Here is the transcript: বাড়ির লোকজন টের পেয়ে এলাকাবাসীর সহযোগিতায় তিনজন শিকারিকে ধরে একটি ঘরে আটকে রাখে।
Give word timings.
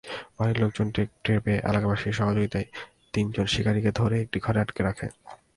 বাড়ির 0.37 0.57
লোকজন 0.59 0.87
টের 1.25 1.39
পেয়ে 1.45 1.63
এলাকাবাসীর 1.69 2.17
সহযোগিতায় 2.19 2.67
তিনজন 3.13 3.45
শিকারিকে 3.53 3.91
ধরে 3.99 4.15
একটি 4.23 4.37
ঘরে 4.45 4.59
আটকে 4.63 4.81
রাখে। 4.87 5.07